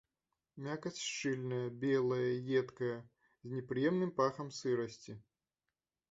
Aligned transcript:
Мякаць 0.67 0.99
шчыльная, 1.07 1.65
белая, 1.83 2.31
едкая, 2.61 2.95
з 3.43 3.59
непрыемным 3.59 4.11
пахам 4.23 4.49
сырасці. 4.61 5.13